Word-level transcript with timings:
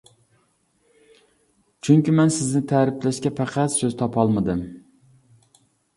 چۈنكى 1.87 2.15
مەن 2.21 2.33
سىزنى 2.37 2.61
تەرىپلەشكە 2.73 3.33
پەقەت 3.41 3.75
سۆز 3.77 3.97
تاپالمىدىم. 4.01 4.65